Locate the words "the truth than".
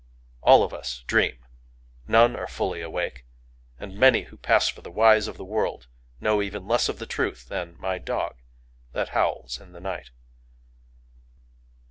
6.97-7.77